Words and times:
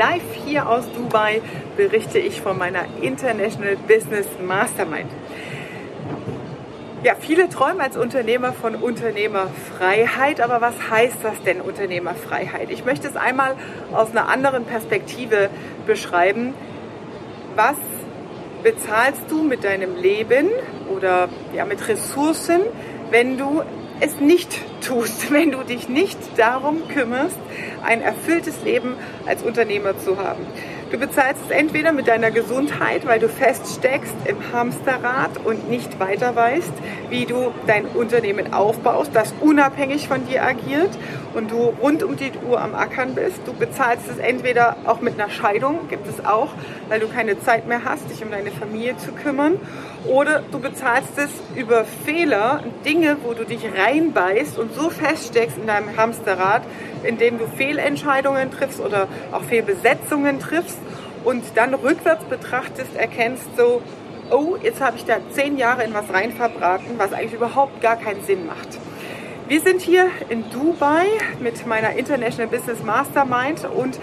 live 0.00 0.22
hier 0.46 0.66
aus 0.66 0.90
Dubai 0.96 1.42
berichte 1.76 2.18
ich 2.18 2.40
von 2.40 2.56
meiner 2.56 2.86
International 3.02 3.76
Business 3.86 4.26
Mastermind. 4.42 5.10
Ja, 7.02 7.14
viele 7.20 7.50
träumen 7.50 7.82
als 7.82 7.98
Unternehmer 7.98 8.54
von 8.54 8.76
Unternehmerfreiheit, 8.76 10.40
aber 10.40 10.62
was 10.62 10.74
heißt 10.90 11.18
das 11.22 11.42
denn 11.42 11.60
Unternehmerfreiheit? 11.60 12.70
Ich 12.70 12.86
möchte 12.86 13.08
es 13.08 13.16
einmal 13.16 13.56
aus 13.92 14.12
einer 14.12 14.30
anderen 14.30 14.64
Perspektive 14.64 15.50
beschreiben. 15.86 16.54
Was 17.54 17.76
bezahlst 18.62 19.24
du 19.28 19.42
mit 19.42 19.64
deinem 19.64 19.96
Leben 19.96 20.48
oder 20.96 21.28
ja, 21.54 21.66
mit 21.66 21.86
Ressourcen, 21.86 22.62
wenn 23.10 23.36
du 23.36 23.62
es 24.00 24.20
nicht 24.20 24.48
tust, 24.80 25.30
wenn 25.32 25.52
du 25.52 25.62
dich 25.62 25.88
nicht 25.88 26.18
darum 26.36 26.88
kümmerst, 26.88 27.38
ein 27.84 28.02
erfülltes 28.02 28.62
Leben 28.64 28.94
als 29.26 29.42
Unternehmer 29.42 29.98
zu 29.98 30.18
haben. 30.18 30.46
Du 30.90 30.98
bezahlst 30.98 31.42
es 31.48 31.56
entweder 31.56 31.92
mit 31.92 32.08
deiner 32.08 32.32
Gesundheit, 32.32 33.06
weil 33.06 33.20
du 33.20 33.28
feststeckst 33.28 34.14
im 34.24 34.52
Hamsterrad 34.52 35.30
und 35.44 35.70
nicht 35.70 36.00
weiter 36.00 36.34
weißt, 36.34 36.72
wie 37.10 37.26
du 37.26 37.52
dein 37.68 37.86
Unternehmen 37.86 38.52
aufbaust, 38.52 39.12
das 39.14 39.32
unabhängig 39.40 40.08
von 40.08 40.26
dir 40.26 40.42
agiert 40.42 40.90
und 41.34 41.50
du 41.50 41.72
rund 41.80 42.02
um 42.02 42.16
die 42.16 42.32
Uhr 42.48 42.60
am 42.60 42.74
Ackern 42.74 43.14
bist. 43.14 43.40
Du 43.46 43.52
bezahlst 43.52 44.08
es 44.08 44.18
entweder 44.18 44.76
auch 44.86 45.00
mit 45.00 45.14
einer 45.14 45.30
Scheidung, 45.30 45.88
gibt 45.88 46.06
es 46.06 46.24
auch, 46.24 46.48
weil 46.88 47.00
du 47.00 47.08
keine 47.08 47.38
Zeit 47.40 47.66
mehr 47.66 47.84
hast, 47.84 48.10
dich 48.10 48.22
um 48.22 48.30
deine 48.30 48.50
Familie 48.50 48.96
zu 48.96 49.12
kümmern. 49.12 49.58
Oder 50.06 50.42
du 50.50 50.58
bezahlst 50.58 51.18
es 51.18 51.30
über 51.54 51.84
Fehler, 51.84 52.62
Dinge, 52.84 53.18
wo 53.22 53.34
du 53.34 53.44
dich 53.44 53.64
reinbeißt 53.64 54.58
und 54.58 54.74
so 54.74 54.90
feststeckst 54.90 55.58
in 55.58 55.66
deinem 55.66 55.96
Hamsterrad, 55.96 56.62
indem 57.02 57.38
du 57.38 57.46
Fehlentscheidungen 57.46 58.50
triffst 58.50 58.80
oder 58.80 59.08
auch 59.32 59.42
Fehlbesetzungen 59.42 60.40
triffst 60.40 60.78
und 61.24 61.44
dann 61.54 61.74
rückwärts 61.74 62.24
betrachtest, 62.24 62.96
erkennst 62.96 63.44
so, 63.56 63.82
oh, 64.30 64.56
jetzt 64.62 64.80
habe 64.80 64.96
ich 64.96 65.04
da 65.04 65.16
zehn 65.32 65.58
Jahre 65.58 65.84
in 65.84 65.92
was 65.92 66.12
rein 66.12 66.32
verbraten, 66.32 66.94
was 66.96 67.12
eigentlich 67.12 67.34
überhaupt 67.34 67.80
gar 67.80 67.96
keinen 67.96 68.22
Sinn 68.24 68.46
macht. 68.46 68.78
Wir 69.50 69.60
sind 69.60 69.80
hier 69.82 70.06
in 70.28 70.48
Dubai 70.52 71.06
mit 71.40 71.66
meiner 71.66 71.96
International 71.96 72.46
Business 72.46 72.84
Mastermind 72.84 73.64
und 73.64 73.98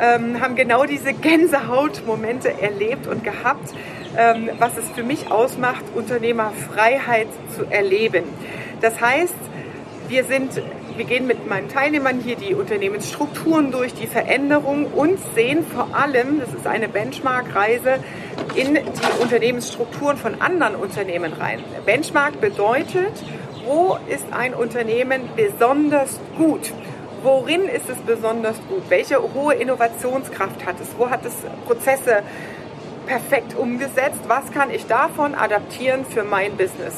ähm, 0.00 0.40
haben 0.40 0.56
genau 0.56 0.86
diese 0.86 1.12
Gänsehautmomente 1.12 2.58
erlebt 2.62 3.06
und 3.06 3.22
gehabt, 3.22 3.74
ähm, 4.16 4.48
was 4.58 4.78
es 4.78 4.88
für 4.88 5.02
mich 5.02 5.30
ausmacht, 5.30 5.84
Unternehmerfreiheit 5.94 7.28
zu 7.54 7.66
erleben. 7.66 8.24
Das 8.80 8.98
heißt, 8.98 9.34
wir 10.08 10.24
sind 10.24 10.62
wir 10.96 11.04
gehen 11.04 11.26
mit 11.26 11.46
meinen 11.46 11.68
Teilnehmern 11.68 12.20
hier 12.20 12.34
die 12.34 12.54
Unternehmensstrukturen 12.54 13.70
durch, 13.70 13.92
die 13.94 14.06
Veränderung 14.06 14.86
und 14.86 15.18
sehen 15.34 15.64
vor 15.64 15.94
allem, 15.94 16.40
das 16.40 16.48
ist 16.54 16.66
eine 16.66 16.88
Benchmark-Reise, 16.88 17.98
in 18.56 18.74
die 18.74 19.22
Unternehmensstrukturen 19.22 20.16
von 20.16 20.40
anderen 20.40 20.74
Unternehmen 20.74 21.34
rein. 21.34 21.62
Benchmark 21.86 22.40
bedeutet, 22.40 23.12
wo 23.68 23.98
ist 24.08 24.24
ein 24.32 24.54
Unternehmen 24.54 25.28
besonders 25.36 26.18
gut? 26.38 26.72
Worin 27.22 27.68
ist 27.68 27.90
es 27.90 27.98
besonders 27.98 28.56
gut? 28.66 28.82
Welche 28.88 29.20
hohe 29.34 29.54
Innovationskraft 29.54 30.64
hat 30.64 30.76
es? 30.80 30.88
Wo 30.96 31.10
hat 31.10 31.26
es 31.26 31.34
Prozesse 31.66 32.22
perfekt 33.06 33.54
umgesetzt? 33.58 34.20
Was 34.26 34.50
kann 34.52 34.70
ich 34.70 34.86
davon 34.86 35.34
adaptieren 35.34 36.06
für 36.06 36.24
mein 36.24 36.56
Business? 36.56 36.94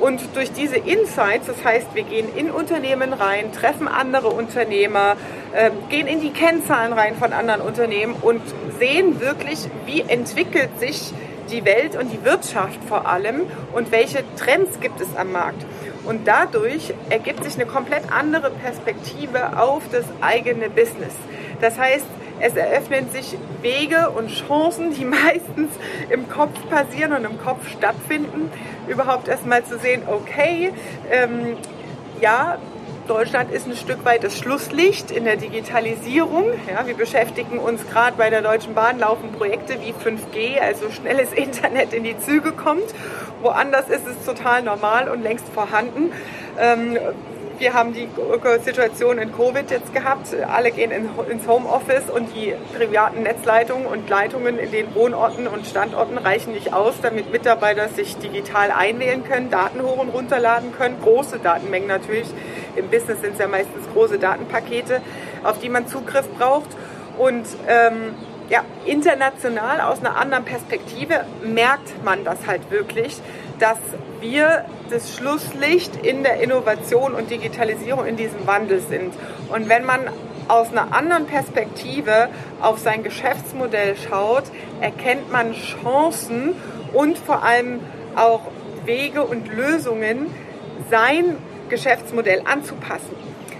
Und 0.00 0.22
durch 0.34 0.52
diese 0.52 0.76
Insights, 0.76 1.48
das 1.48 1.62
heißt, 1.62 1.94
wir 1.94 2.04
gehen 2.04 2.34
in 2.34 2.50
Unternehmen 2.50 3.12
rein, 3.12 3.52
treffen 3.52 3.86
andere 3.86 4.28
Unternehmer, 4.28 5.16
äh, 5.52 5.70
gehen 5.90 6.06
in 6.06 6.20
die 6.20 6.30
Kennzahlen 6.30 6.94
rein 6.94 7.16
von 7.16 7.34
anderen 7.34 7.60
Unternehmen 7.60 8.14
und 8.14 8.42
sehen 8.78 9.20
wirklich, 9.20 9.68
wie 9.84 10.00
entwickelt 10.00 10.78
sich 10.78 11.12
die 11.50 11.64
Welt 11.64 11.96
und 11.96 12.10
die 12.10 12.24
Wirtschaft 12.24 12.78
vor 12.88 13.06
allem 13.06 13.42
und 13.72 13.90
welche 13.92 14.24
Trends 14.36 14.80
gibt 14.80 15.00
es 15.00 15.14
am 15.16 15.32
Markt. 15.32 15.64
Und 16.06 16.26
dadurch 16.26 16.94
ergibt 17.10 17.44
sich 17.44 17.54
eine 17.54 17.66
komplett 17.66 18.12
andere 18.12 18.50
Perspektive 18.50 19.58
auf 19.58 19.82
das 19.90 20.04
eigene 20.20 20.70
Business. 20.70 21.14
Das 21.60 21.78
heißt, 21.78 22.06
es 22.38 22.54
eröffnen 22.54 23.10
sich 23.10 23.36
Wege 23.62 24.10
und 24.10 24.30
Chancen, 24.30 24.92
die 24.92 25.04
meistens 25.04 25.70
im 26.10 26.28
Kopf 26.28 26.54
passieren 26.68 27.12
und 27.12 27.24
im 27.24 27.38
Kopf 27.38 27.68
stattfinden, 27.68 28.50
überhaupt 28.88 29.28
erstmal 29.28 29.64
zu 29.64 29.78
sehen, 29.78 30.02
okay, 30.06 30.72
ähm, 31.10 31.56
ja, 32.20 32.58
Deutschland 33.06 33.52
ist 33.52 33.66
ein 33.66 33.76
Stück 33.76 34.04
weit 34.04 34.24
das 34.24 34.36
Schlusslicht 34.36 35.12
in 35.12 35.24
der 35.24 35.36
Digitalisierung. 35.36 36.46
Ja, 36.68 36.86
wir 36.86 36.94
beschäftigen 36.94 37.58
uns 37.58 37.86
gerade 37.88 38.16
bei 38.16 38.30
der 38.30 38.42
Deutschen 38.42 38.74
Bahn, 38.74 38.98
laufen 38.98 39.32
Projekte 39.32 39.76
wie 39.80 39.92
5G, 39.92 40.58
also 40.60 40.90
schnelles 40.90 41.32
Internet 41.34 41.92
in 41.92 42.02
die 42.02 42.18
Züge 42.18 42.52
kommt. 42.52 42.94
Woanders 43.42 43.88
ist 43.88 44.06
es 44.06 44.24
total 44.24 44.62
normal 44.62 45.08
und 45.08 45.22
längst 45.22 45.46
vorhanden. 45.48 46.12
Ähm, 46.58 46.98
wir 47.58 47.72
haben 47.72 47.94
die 47.94 48.08
Situation 48.62 49.18
in 49.18 49.34
Covid 49.34 49.70
jetzt 49.70 49.94
gehabt. 49.94 50.28
Alle 50.46 50.70
gehen 50.70 50.90
ins 50.90 51.48
Homeoffice 51.48 52.10
und 52.10 52.34
die 52.34 52.54
privaten 52.76 53.22
Netzleitungen 53.22 53.86
und 53.86 54.08
Leitungen 54.10 54.58
in 54.58 54.70
den 54.70 54.94
Wohnorten 54.94 55.46
und 55.46 55.66
Standorten 55.66 56.18
reichen 56.18 56.52
nicht 56.52 56.74
aus, 56.74 56.94
damit 57.00 57.32
Mitarbeiter 57.32 57.88
sich 57.88 58.16
digital 58.18 58.70
einwählen 58.70 59.24
können, 59.24 59.50
Daten 59.50 59.80
hoch 59.80 59.96
und 59.96 60.10
runterladen 60.10 60.72
können. 60.76 61.00
Große 61.00 61.38
Datenmengen 61.38 61.88
natürlich. 61.88 62.28
Im 62.76 62.88
Business 62.88 63.22
sind 63.22 63.34
es 63.34 63.38
ja 63.38 63.48
meistens 63.48 63.88
große 63.94 64.18
Datenpakete, 64.18 65.00
auf 65.42 65.58
die 65.58 65.70
man 65.70 65.88
Zugriff 65.88 66.28
braucht. 66.36 66.68
Und 67.16 67.46
ähm, 67.68 68.14
ja, 68.48 68.64
international 68.84 69.80
aus 69.80 70.00
einer 70.00 70.16
anderen 70.16 70.44
Perspektive 70.44 71.24
merkt 71.42 72.04
man 72.04 72.24
das 72.24 72.46
halt 72.46 72.70
wirklich, 72.70 73.16
dass 73.58 73.78
wir 74.20 74.64
das 74.90 75.16
Schlusslicht 75.16 75.96
in 76.04 76.22
der 76.22 76.40
Innovation 76.40 77.14
und 77.14 77.30
Digitalisierung 77.30 78.06
in 78.06 78.16
diesem 78.16 78.46
Wandel 78.46 78.80
sind. 78.80 79.14
Und 79.48 79.68
wenn 79.68 79.84
man 79.84 80.00
aus 80.48 80.70
einer 80.70 80.94
anderen 80.94 81.26
Perspektive 81.26 82.28
auf 82.60 82.78
sein 82.78 83.02
Geschäftsmodell 83.02 83.96
schaut, 83.96 84.44
erkennt 84.80 85.32
man 85.32 85.52
Chancen 85.54 86.54
und 86.92 87.18
vor 87.18 87.42
allem 87.42 87.80
auch 88.14 88.42
Wege 88.84 89.22
und 89.24 89.52
Lösungen, 89.52 90.26
sein 90.88 91.36
Geschäftsmodell 91.68 92.42
anzupassen. 92.44 93.16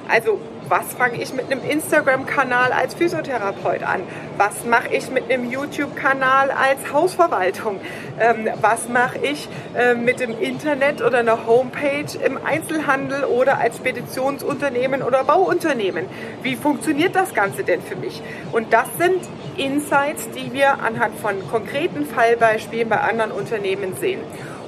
Also 0.09 0.39
was 0.69 0.95
fange 0.95 1.23
ich 1.23 1.33
mit 1.33 1.51
einem 1.51 1.63
Instagram-Kanal 1.63 2.73
als 2.73 2.95
Physiotherapeut 2.95 3.83
an? 3.83 4.03
Was 4.37 4.65
mache 4.65 4.95
ich 4.95 5.11
mit 5.11 5.31
einem 5.31 5.51
YouTube-Kanal 5.51 6.51
als 6.51 6.93
Hausverwaltung? 6.93 7.81
Ähm, 8.19 8.49
was 8.61 8.89
mache 8.89 9.19
ich 9.19 9.49
äh, 9.77 9.95
mit 9.95 10.21
dem 10.21 10.39
Internet 10.39 11.03
oder 11.03 11.19
einer 11.19 11.47
Homepage 11.47 12.07
im 12.25 12.39
Einzelhandel 12.45 13.25
oder 13.25 13.59
als 13.59 13.77
Speditionsunternehmen 13.77 15.03
oder 15.03 15.25
Bauunternehmen? 15.25 16.07
Wie 16.43 16.57
funktioniert 16.57 17.15
das 17.15 17.35
Ganze 17.35 17.63
denn 17.65 17.83
für 17.83 17.97
mich? 17.97 18.23
Und 18.53 18.73
das 18.73 18.87
sind 18.99 19.21
Insights, 19.57 20.29
die 20.31 20.53
wir 20.53 20.81
anhand 20.81 21.19
von 21.19 21.49
konkreten 21.51 22.07
Fallbeispielen 22.07 22.89
bei 22.89 23.01
anderen 23.01 23.33
Unternehmen 23.33 23.95
sehen. 23.97 24.21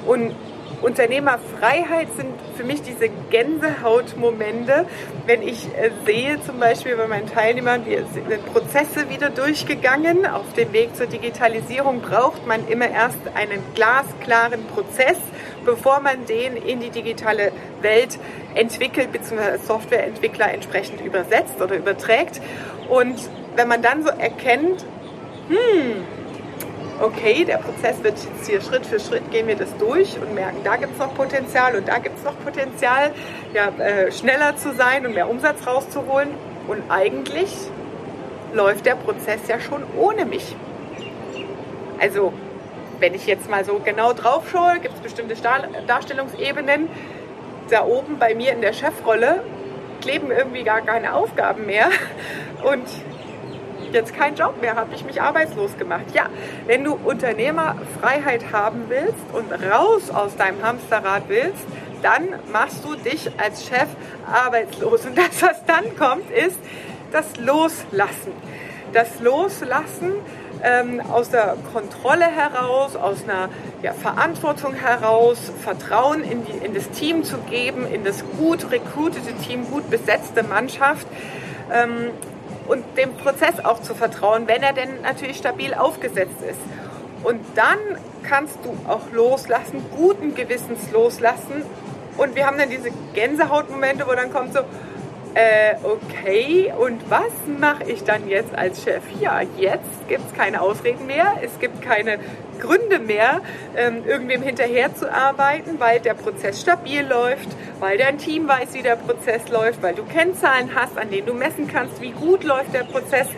Und 0.07 0.35
Unternehmerfreiheit 0.83 2.09
sind 2.17 2.35
für 2.57 2.65
mich 2.65 2.83
diese 2.83 3.09
Gänsehautmomente, 3.31 4.87
wenn 5.27 5.43
ich 5.43 5.67
äh, 5.77 5.91
sehe 6.07 6.41
zum 6.43 6.61
Beispiel 6.61 6.97
bei 6.97 7.07
meinen 7.07 7.27
Teilnehmern, 7.27 7.85
wir 7.85 8.05
sind 8.07 8.29
Prozesse 8.47 9.11
wieder 9.11 9.31
durchgegangen. 9.31 10.27
Auf 10.27 10.53
dem 10.55 10.73
Weg 10.73 10.95
zur 10.97 11.07
Digitalisierung 11.07 12.01
braucht 12.01 12.47
man 12.47 12.67
immer 12.69 12.89
erst 12.89 13.19
einen 13.35 13.63
glasklaren 13.75 14.65
Prozess, 14.67 15.19
bevor 15.65 16.01
man 16.01 16.27
den 16.27 16.57
in 16.57 16.81
die 16.81 16.91
digitale 16.91 17.53
Welt 17.83 18.19
entwickelt 18.55 19.13
bzw. 19.13 19.59
Softwareentwickler 19.59 20.53
entsprechend 20.53 21.01
übersetzt 21.01 21.61
oder 21.61 21.77
überträgt. 21.77 22.41
Und 22.89 23.19
wenn 23.57 23.69
man 23.69 23.83
dann 23.83 24.05
so 24.05 24.11
erkennt, 24.11 24.85
hm, 25.49 26.05
okay, 27.01 27.45
der 27.45 27.59
Prozess 27.59 28.03
wird 28.03 28.15
jetzt 28.19 28.49
hier 28.49 28.61
Schritt 28.61 28.87
für 28.87 28.99
Schritt 29.01 29.31
gehen 29.31 29.47
wir 29.47 29.57
das 29.57 29.77
durch 29.79 30.19
und 30.21 30.35
merken, 30.35 30.59
da 30.65 30.77
gibt 30.77 30.93
es 30.93 30.99
noch 30.99 31.15
Potenzial 31.15 31.77
und 31.77 31.89
da 31.89 31.99
gibt 31.99 32.19
es 32.19 32.25
noch 32.25 32.39
Potenzial, 32.41 33.13
ja, 33.55 33.69
äh, 33.79 34.11
schneller 34.13 34.57
zu 34.57 34.75
sein 34.75 35.07
und 35.07 35.15
mehr 35.15 35.29
Umsatz 35.29 35.67
rauszuholen. 35.67 36.29
Und 36.67 36.83
eigentlich 36.91 37.51
läuft 38.53 38.87
der 38.87 38.97
Prozess 38.97 39.41
ja 39.49 39.59
schon 39.61 39.83
ohne 39.97 40.25
mich. 40.25 40.55
Also, 41.99 42.33
wenn 43.01 43.15
ich 43.15 43.27
jetzt 43.27 43.49
mal 43.49 43.65
so 43.65 43.81
genau 43.83 44.13
drauf 44.13 44.51
schaue, 44.51 44.79
gibt 44.81 44.95
es 44.95 45.01
bestimmte 45.01 45.35
Darstellungsebenen. 45.87 46.89
Da 47.71 47.85
oben 47.85 48.19
bei 48.19 48.35
mir 48.35 48.53
in 48.53 48.61
der 48.61 48.73
Chefrolle 48.73 49.43
kleben 50.01 50.31
irgendwie 50.31 50.63
gar 50.63 50.81
keine 50.81 51.15
Aufgaben 51.15 51.67
mehr. 51.67 51.89
Und 52.63 52.87
jetzt 53.93 54.15
keinen 54.15 54.37
Job 54.37 54.61
mehr, 54.61 54.77
habe 54.77 54.95
ich 54.95 55.05
mich 55.05 55.21
arbeitslos 55.21 55.77
gemacht. 55.79 56.07
Ja, 56.15 56.27
wenn 56.67 56.85
du 56.85 56.95
Unternehmerfreiheit 56.95 58.53
haben 58.53 58.85
willst 58.89 59.15
und 59.33 59.53
raus 59.71 60.11
aus 60.11 60.37
deinem 60.37 60.63
Hamsterrad 60.63 61.25
willst, 61.29 61.65
dann 62.03 62.29
machst 62.53 62.85
du 62.85 62.95
dich 62.95 63.31
als 63.39 63.67
Chef 63.67 63.89
arbeitslos. 64.31 65.05
Und 65.07 65.19
das, 65.19 65.43
was 65.43 65.65
dann 65.67 65.97
kommt, 65.97 66.31
ist 66.31 66.59
das 67.13 67.37
Loslassen. 67.39 68.33
das 68.93 69.21
Loslassen 69.21 70.13
ähm, 70.63 71.01
aus 71.01 71.31
der 71.31 71.57
Kontrolle 71.73 72.25
heraus, 72.25 72.97
aus 72.97 73.25
einer 73.25 73.49
ja, 73.83 73.93
Verantwortung 73.93 74.75
heraus, 74.75 75.39
Vertrauen 75.63 76.25
in, 76.25 76.45
die, 76.45 76.65
in 76.65 76.75
das 76.75 76.91
Team 76.91 77.25
zu 77.25 77.39
geben, 77.39 77.87
in 77.87 78.05
das 78.05 78.25
gut 78.39 78.71
recruitete 78.71 79.35
Team, 79.47 79.71
gut 79.71 79.89
besetzte 79.91 80.43
Mannschaft. 80.43 81.07
Ähm, 81.73 82.11
und 82.69 82.85
dem 82.97 83.15
Prozess 83.15 83.65
auch 83.65 83.81
zu 83.81 83.95
vertrauen, 83.95 84.47
wenn 84.47 84.63
er 84.63 84.73
denn 84.73 85.03
natürlich 85.03 85.39
stabil 85.39 85.75
aufgesetzt 85.75 86.43
ist. 86.49 86.61
Und 87.25 87.41
dann 87.57 87.79
kannst 88.23 88.59
du 88.63 88.77
auch 88.89 89.11
loslassen, 89.13 89.85
guten 89.97 90.35
Gewissens 90.35 90.91
loslassen. 90.93 91.63
Und 92.17 92.37
wir 92.37 92.47
haben 92.47 92.59
dann 92.59 92.71
diese 92.71 92.91
Gänsehautmomente, 93.15 94.07
wo 94.07 94.13
dann 94.13 94.33
kommt 94.33 94.53
so, 94.53 94.61
äh, 95.39 95.77
okay, 95.85 96.73
und 96.77 97.09
was 97.09 97.31
mache 97.61 97.85
ich 97.85 98.03
dann 98.03 98.29
jetzt 98.29 98.53
als 98.57 98.83
Chef? 98.83 99.05
Ja, 99.21 99.41
jetzt 99.57 100.09
gibt 100.09 100.27
es 100.27 100.35
keine 100.37 100.61
Ausreden 100.61 101.07
mehr, 101.07 101.35
es 101.43 101.61
gibt 101.61 101.81
keine 101.81 102.19
Gründe 102.59 102.99
mehr, 102.99 103.41
ähm, 103.77 104.03
irgendwem 104.05 104.43
hinterherzuarbeiten, 104.43 105.79
weil 105.79 106.01
der 106.01 106.15
Prozess 106.15 106.61
stabil 106.61 107.07
läuft, 107.07 107.49
weil 107.79 107.99
dein 107.99 108.19
Team 108.19 108.49
weiß, 108.49 108.75
wie 108.75 108.83
der 108.83 108.97
Prozess 108.97 109.49
läuft, 109.49 109.81
weil 109.81 109.95
du 109.95 110.03
Kennzahlen 110.03 110.75
hast, 110.75 110.99
an 110.99 111.09
denen 111.09 111.29
du 111.29 111.35
messen 111.35 111.69
kannst, 111.69 112.01
wie 112.01 112.11
gut 112.11 112.43
läuft 112.43 112.75
der 112.75 112.83
Prozess 112.83 113.29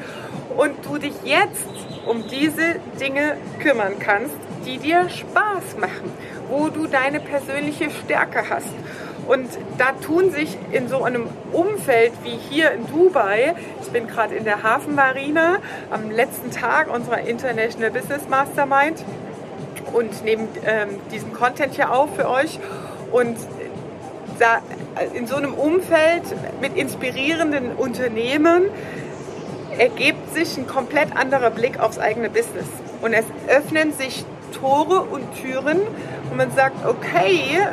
und 0.57 0.73
du 0.87 0.97
dich 0.97 1.15
jetzt 1.25 1.67
um 2.07 2.27
diese 2.29 2.77
Dinge 2.99 3.37
kümmern 3.63 3.99
kannst, 3.99 4.37
die 4.65 4.79
dir 4.79 5.07
Spaß 5.11 5.77
machen, 5.79 6.11
wo 6.51 6.69
du 6.69 6.87
deine 6.87 7.21
persönliche 7.21 7.91
Stärke 7.91 8.51
hast. 8.51 8.69
Und 9.27 9.49
da 9.79 9.93
tun 10.05 10.33
sich 10.33 10.59
in 10.73 10.89
so 10.89 11.05
einem 11.05 11.29
Umfeld 11.53 12.13
wie 12.25 12.37
hier 12.51 12.73
in 12.73 12.87
Dubai, 12.89 13.55
ich 13.81 13.89
bin 13.91 14.09
gerade 14.09 14.35
in 14.35 14.45
der 14.45 14.63
Hafenmarina 14.63 15.59
am 15.91 16.11
letzten 16.11 16.51
Tag 16.51 16.93
unserer 16.93 17.21
International 17.21 17.91
Business 17.91 18.29
Mastermind 18.29 19.05
und 19.93 20.25
nehme 20.25 20.49
ähm, 20.67 20.89
diesen 21.13 21.33
Content 21.33 21.75
hier 21.75 21.93
auf 21.93 22.15
für 22.17 22.29
euch. 22.29 22.59
Und 23.13 23.37
da, 24.39 24.63
in 25.15 25.27
so 25.27 25.37
einem 25.37 25.55
Umfeld 25.55 26.23
mit 26.61 26.77
inspirierenden 26.77 27.73
Unternehmen 27.77 28.65
ergibt 29.79 30.35
sich 30.35 30.57
ein 30.57 30.67
komplett 30.67 31.17
anderer 31.17 31.51
Blick 31.51 31.79
aufs 31.79 31.99
eigene 31.99 32.31
Business. 32.31 32.67
Und 33.01 33.13
es 33.13 33.25
öffnen 33.49 33.93
sich 33.93 34.25
Tore 34.53 35.03
und 35.03 35.25
Türen 35.41 35.81
und 36.31 36.37
man 36.37 36.51
sagt, 36.53 36.87
okay, 36.87 37.67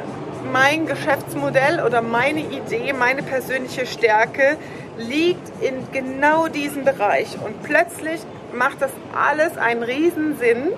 mein 0.51 0.85
Geschäftsmodell 0.85 1.83
oder 1.85 2.01
meine 2.01 2.41
Idee, 2.41 2.93
meine 2.93 3.23
persönliche 3.23 3.85
Stärke 3.85 4.57
liegt 4.97 5.61
in 5.61 5.91
genau 5.91 6.47
diesem 6.47 6.83
Bereich. 6.83 7.37
Und 7.43 7.63
plötzlich 7.63 8.21
macht 8.53 8.81
das 8.81 8.91
alles 9.15 9.57
einen 9.57 9.83
Riesensinn, 9.83 10.69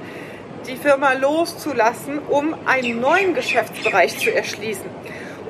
die 0.68 0.76
Firma 0.76 1.14
loszulassen, 1.14 2.20
um 2.30 2.56
einen 2.66 3.00
neuen 3.00 3.34
Geschäftsbereich 3.34 4.20
zu 4.20 4.34
erschließen, 4.34 4.90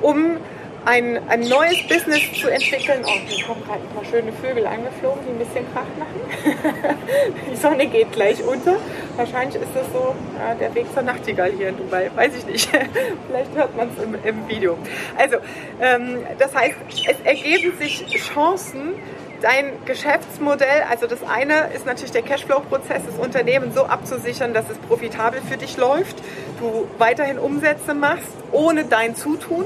um 0.02 0.36
ein, 0.84 1.20
ein 1.28 1.40
neues 1.40 1.86
Business 1.88 2.22
zu 2.40 2.48
entwickeln. 2.48 3.04
Oh, 3.04 3.10
hier 3.26 3.44
kommen 3.44 3.62
gerade 3.64 3.80
ein 3.80 3.94
paar 3.94 4.04
schöne 4.04 4.32
Vögel 4.32 4.66
angeflogen, 4.66 5.20
die 5.26 5.32
ein 5.32 5.38
bisschen 5.38 5.72
Krach 5.72 5.86
machen. 5.98 6.96
die 7.50 7.56
Sonne 7.56 7.86
geht 7.86 8.12
gleich 8.12 8.42
unter. 8.42 8.76
Wahrscheinlich 9.16 9.60
ist 9.60 9.70
das 9.74 9.86
so 9.92 10.14
ja, 10.38 10.54
der 10.54 10.74
Weg 10.74 10.86
zur 10.92 11.02
Nachtigall 11.02 11.52
hier 11.52 11.68
in 11.68 11.76
Dubai. 11.76 12.10
Weiß 12.14 12.34
ich 12.36 12.46
nicht. 12.46 12.68
Vielleicht 13.28 13.54
hört 13.54 13.76
man 13.76 13.90
es 13.96 14.02
im, 14.02 14.14
im, 14.24 14.48
Video. 14.48 14.78
Also, 15.18 15.36
ähm, 15.80 16.24
das 16.38 16.54
heißt, 16.54 16.76
es 17.08 17.20
ergeben 17.24 17.76
sich 17.78 18.06
Chancen, 18.32 18.94
dein 19.40 19.72
Geschäftsmodell, 19.86 20.84
also 20.90 21.06
das 21.06 21.22
eine 21.22 21.70
ist 21.74 21.86
natürlich 21.86 22.12
der 22.12 22.22
Cashflow-Prozess 22.22 23.06
des 23.06 23.14
Unternehmens 23.16 23.74
so 23.74 23.84
abzusichern, 23.84 24.52
dass 24.52 24.68
es 24.68 24.76
profitabel 24.78 25.40
für 25.40 25.56
dich 25.56 25.76
läuft, 25.76 26.16
du 26.58 26.86
weiterhin 26.98 27.38
Umsätze 27.38 27.94
machst, 27.94 28.28
ohne 28.52 28.84
dein 28.84 29.16
Zutun 29.16 29.64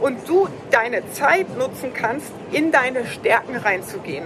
und 0.00 0.28
du 0.28 0.48
deine 0.70 1.10
Zeit 1.12 1.56
nutzen 1.56 1.92
kannst, 1.94 2.32
in 2.52 2.72
deine 2.72 3.06
Stärken 3.06 3.56
reinzugehen, 3.56 4.24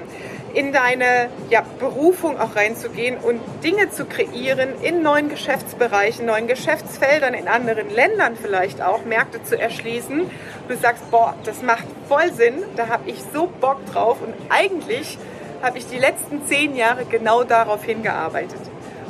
in 0.54 0.72
deine 0.72 1.28
ja, 1.50 1.62
Berufung 1.78 2.38
auch 2.40 2.54
reinzugehen 2.56 3.16
und 3.18 3.40
Dinge 3.62 3.90
zu 3.90 4.04
kreieren 4.04 4.70
in 4.82 5.02
neuen 5.02 5.28
Geschäftsbereichen, 5.28 6.26
neuen 6.26 6.46
Geschäftsfeldern, 6.46 7.34
in 7.34 7.48
anderen 7.48 7.90
Ländern 7.90 8.36
vielleicht 8.40 8.80
auch, 8.80 9.04
Märkte 9.04 9.42
zu 9.42 9.58
erschließen. 9.58 10.30
Du 10.68 10.76
sagst, 10.76 11.10
boah, 11.10 11.34
das 11.44 11.62
macht 11.62 11.84
voll 12.08 12.32
Sinn, 12.32 12.62
da 12.76 12.88
habe 12.88 13.10
ich 13.10 13.16
so 13.32 13.48
Bock 13.60 13.84
drauf 13.92 14.18
und 14.22 14.34
eigentlich 14.50 15.18
habe 15.62 15.78
ich 15.78 15.86
die 15.86 15.98
letzten 15.98 16.46
zehn 16.46 16.76
Jahre 16.76 17.04
genau 17.06 17.42
darauf 17.42 17.82
hingearbeitet. 17.84 18.60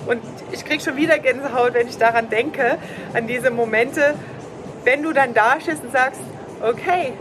Und 0.07 0.23
ich 0.53 0.65
kriege 0.65 0.83
schon 0.83 0.97
wieder 0.97 1.19
Gänsehaut, 1.19 1.75
wenn 1.75 1.89
ich 1.89 1.97
daran 1.97 2.29
denke, 2.29 2.79
an 3.15 3.27
diese 3.27 3.51
Momente, 3.51 4.15
wenn 4.85 5.03
du 5.03 5.13
dann 5.13 5.35
da 5.35 5.61
stehst 5.61 5.83
und 5.83 5.93
sagst, 5.93 6.21
okay, 6.63 7.13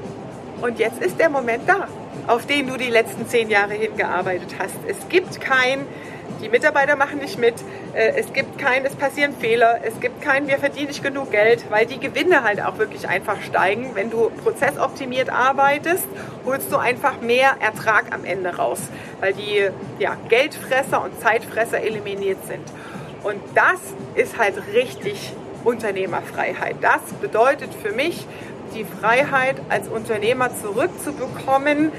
und 0.61 0.79
jetzt 0.79 1.01
ist 1.01 1.19
der 1.19 1.29
Moment 1.29 1.63
da, 1.67 1.87
auf 2.27 2.45
den 2.45 2.67
du 2.67 2.77
die 2.77 2.89
letzten 2.89 3.27
zehn 3.27 3.49
Jahre 3.49 3.73
hingearbeitet 3.73 4.55
hast. 4.57 4.75
Es 4.87 5.09
gibt 5.09 5.41
kein, 5.41 5.85
die 6.41 6.47
Mitarbeiter 6.47 6.95
machen 6.95 7.19
nicht 7.19 7.37
mit, 7.37 7.55
äh, 7.93 8.13
es 8.15 8.31
gibt 8.31 8.57
kein, 8.57 8.85
es 8.85 8.95
passieren 8.95 9.33
Fehler, 9.37 9.79
es 9.83 9.99
gibt 9.99 10.21
kein, 10.21 10.47
wir 10.47 10.57
verdienen 10.57 10.87
nicht 10.87 11.03
genug 11.03 11.31
Geld, 11.31 11.65
weil 11.69 11.85
die 11.85 11.99
Gewinne 11.99 12.43
halt 12.43 12.63
auch 12.63 12.77
wirklich 12.77 13.09
einfach 13.09 13.41
steigen. 13.41 13.91
Wenn 13.93 14.09
du 14.09 14.29
prozessoptimiert 14.43 15.29
arbeitest, 15.29 16.07
holst 16.45 16.71
du 16.71 16.77
einfach 16.77 17.19
mehr 17.19 17.57
Ertrag 17.59 18.05
am 18.13 18.23
Ende 18.23 18.55
raus, 18.55 18.79
weil 19.19 19.33
die 19.33 19.67
ja, 19.99 20.15
Geldfresser 20.29 21.03
und 21.03 21.19
Zeitfresser 21.19 21.81
eliminiert 21.81 22.45
sind. 22.47 22.63
Und 23.23 23.41
das 23.53 23.79
ist 24.15 24.37
halt 24.37 24.55
richtig 24.73 25.33
Unternehmerfreiheit. 25.63 26.75
Das 26.81 27.01
bedeutet 27.21 27.71
für 27.73 27.91
mich, 27.91 28.25
die 28.73 28.85
Freiheit 28.85 29.55
als 29.69 29.87
Unternehmer 29.87 30.49
zurückzubekommen, 30.55 31.91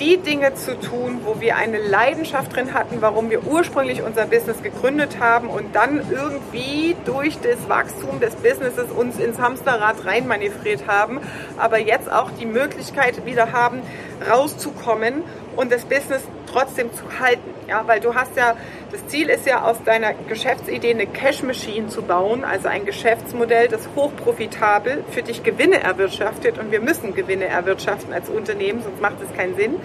die 0.00 0.16
Dinge 0.16 0.54
zu 0.54 0.80
tun, 0.80 1.20
wo 1.24 1.40
wir 1.40 1.56
eine 1.56 1.78
Leidenschaft 1.78 2.56
drin 2.56 2.72
hatten, 2.72 3.02
warum 3.02 3.28
wir 3.28 3.46
ursprünglich 3.46 4.02
unser 4.02 4.24
Business 4.24 4.62
gegründet 4.62 5.20
haben 5.20 5.48
und 5.48 5.76
dann 5.76 6.00
irgendwie 6.10 6.96
durch 7.04 7.38
das 7.40 7.68
Wachstum 7.68 8.18
des 8.18 8.34
Businesses 8.36 8.90
uns 8.90 9.18
ins 9.18 9.38
Hamsterrad 9.38 10.06
reinmanövriert 10.06 10.86
haben, 10.86 11.20
aber 11.58 11.78
jetzt 11.78 12.10
auch 12.10 12.30
die 12.40 12.46
Möglichkeit 12.46 13.26
wieder 13.26 13.52
haben, 13.52 13.82
rauszukommen 14.30 15.22
und 15.56 15.70
das 15.70 15.84
Business 15.84 16.22
trotzdem 16.52 16.92
zu 16.92 17.04
halten. 17.18 17.50
Ja, 17.68 17.84
weil 17.86 18.00
du 18.00 18.14
hast 18.14 18.36
ja, 18.36 18.56
das 18.90 19.06
Ziel 19.06 19.28
ist 19.28 19.46
ja 19.46 19.62
aus 19.62 19.82
deiner 19.84 20.12
Geschäftsidee 20.14 20.90
eine 20.90 21.06
Cash 21.06 21.42
Machine 21.42 21.88
zu 21.88 22.02
bauen, 22.02 22.44
also 22.44 22.68
ein 22.68 22.84
Geschäftsmodell, 22.84 23.68
das 23.68 23.88
hochprofitabel 23.94 25.04
für 25.10 25.22
dich 25.22 25.42
Gewinne 25.42 25.80
erwirtschaftet 25.80 26.58
und 26.58 26.72
wir 26.72 26.80
müssen 26.80 27.14
Gewinne 27.14 27.46
erwirtschaften 27.46 28.12
als 28.12 28.28
Unternehmen, 28.28 28.82
sonst 28.82 29.00
macht 29.00 29.16
es 29.22 29.36
keinen 29.36 29.54
Sinn, 29.56 29.76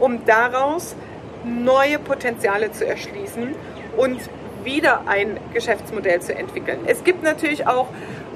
um 0.00 0.24
daraus 0.24 0.96
neue 1.44 1.98
Potenziale 1.98 2.72
zu 2.72 2.86
erschließen 2.86 3.54
und 3.96 4.20
wieder 4.64 5.02
ein 5.06 5.38
Geschäftsmodell 5.52 6.20
zu 6.20 6.34
entwickeln. 6.34 6.80
Es 6.86 7.04
gibt 7.04 7.22
natürlich 7.22 7.66
auch 7.66 7.88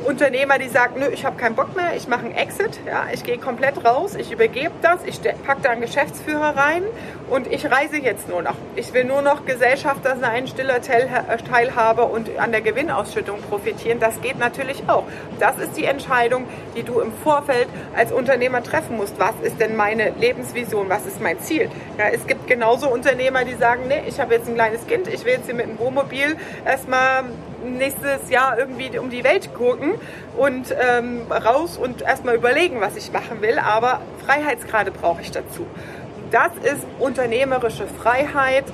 Unternehmer, 0.05 0.59
die 0.59 0.69
sagen, 0.69 1.01
nö, 1.01 1.07
ich 1.13 1.25
habe 1.25 1.37
keinen 1.37 1.55
Bock 1.55 1.75
mehr, 1.75 1.97
ich 1.97 2.07
mache 2.07 2.27
einen 2.27 2.35
Exit, 2.35 2.81
ja, 2.87 3.07
ich 3.13 3.25
gehe 3.25 3.39
komplett 3.39 3.85
raus, 3.85 4.15
ich 4.15 4.31
übergebe 4.31 4.73
das, 4.83 5.01
ich 5.05 5.21
packe 5.45 5.63
da 5.63 5.71
einen 5.71 5.81
Geschäftsführer 5.81 6.57
rein 6.57 6.83
und 7.29 7.47
ich 7.47 7.71
reise 7.71 7.97
jetzt 7.97 8.29
nur 8.29 8.43
noch. 8.43 8.55
Ich 8.77 8.93
will 8.93 9.05
nur 9.05 9.23
noch 9.23 9.47
Gesellschafter 9.47 10.17
sein, 10.21 10.47
stiller 10.47 10.81
Teilhaber 10.81 12.11
und 12.11 12.39
an 12.39 12.53
der 12.53 12.61
Gewinnausschüttung 12.61 13.41
profitieren. 13.43 13.99
Das 13.99 14.21
geht 14.21 14.39
natürlich 14.39 14.85
auch. 14.89 15.05
Das 15.41 15.59
ist 15.59 15.77
die 15.77 15.85
Entscheidung, 15.85 16.47
die 16.77 16.83
du 16.83 17.01
im 17.01 17.13
Vorfeld 17.25 17.69
als 17.97 18.13
Unternehmer 18.13 18.63
treffen 18.63 18.97
musst. 18.97 19.19
Was 19.19 19.35
ist 19.43 19.61
denn 19.61 19.77
meine 19.77 20.11
Lebensvision? 20.11 20.89
Was 20.89 21.07
ist 21.07 21.21
mein 21.21 21.41
Ziel? 21.41 21.69
Ja, 21.99 22.09
es 22.13 22.27
gibt 22.27 22.47
genauso 22.47 22.89
Unternehmer, 22.89 23.45
die 23.45 23.55
sagen, 23.55 23.89
nee, 23.89 24.03
ich 24.07 24.21
habe 24.21 24.35
jetzt 24.35 24.49
ein 24.49 24.55
kleines 24.55 24.87
Kind, 24.87 25.09
ich 25.09 25.25
will 25.25 25.33
jetzt 25.33 25.47
hier 25.47 25.55
mit 25.55 25.67
dem 25.67 25.79
Wohnmobil 25.79 26.37
erstmal 26.65 27.25
nächstes 27.67 28.31
Jahr 28.31 28.59
irgendwie 28.59 28.99
um 28.99 29.11
die 29.11 29.25
Welt 29.25 29.55
gucken 29.55 29.95
und 30.37 30.75
ähm, 30.79 31.23
raus 31.31 31.79
und 31.79 32.03
erstmal 32.03 32.37
überlegen, 32.37 32.81
was 32.81 32.97
ich 32.97 33.13
machen 33.13 33.43
will. 33.43 33.59
Aber 33.59 34.01
Freiheitsgrade 34.25 34.91
brauche 34.91 35.23
ich 35.23 35.31
dazu. 35.31 35.67
Das 36.31 36.51
ist 36.63 36.87
unternehmerische 36.99 37.87
Freiheit, 37.87 38.65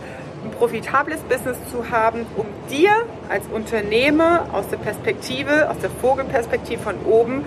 ein 0.44 0.50
profitables 0.52 1.20
Business 1.20 1.56
zu 1.70 1.90
haben, 1.90 2.26
um 2.36 2.46
dir 2.70 2.90
als 3.28 3.46
Unternehmer 3.46 4.46
aus 4.52 4.68
der 4.68 4.78
Perspektive, 4.78 5.70
aus 5.70 5.78
der 5.78 5.90
Vogelperspektive 5.90 6.82
von 6.82 6.96
oben, 7.04 7.44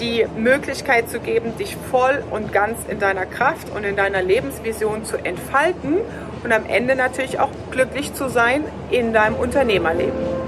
die 0.00 0.26
Möglichkeit 0.36 1.10
zu 1.10 1.20
geben, 1.20 1.56
dich 1.58 1.76
voll 1.90 2.22
und 2.30 2.52
ganz 2.52 2.78
in 2.88 2.98
deiner 2.98 3.26
Kraft 3.26 3.70
und 3.74 3.84
in 3.84 3.96
deiner 3.96 4.22
Lebensvision 4.22 5.04
zu 5.04 5.16
entfalten 5.16 5.98
und 6.42 6.52
am 6.52 6.66
Ende 6.66 6.96
natürlich 6.96 7.38
auch 7.38 7.50
glücklich 7.70 8.14
zu 8.14 8.28
sein 8.28 8.64
in 8.90 9.12
deinem 9.12 9.36
Unternehmerleben. 9.36 10.39